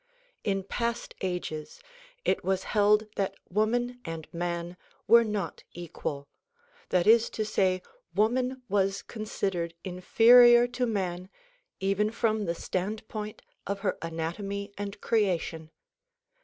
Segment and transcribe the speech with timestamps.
[0.43, 1.79] In past ages
[2.25, 4.75] it was held that woman and man
[5.07, 6.27] were not equal;
[6.89, 7.83] that is to say,
[8.15, 11.29] woman was considered inferior to man
[11.79, 15.69] even from the standpoint of her anatomy and creation.